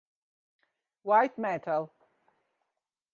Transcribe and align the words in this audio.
White 1.03 1.37
metal 1.37 1.93